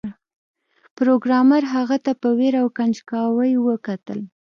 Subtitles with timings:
[0.97, 4.19] پروګرامر هغه ته په ویره او کنجکاوی وکتل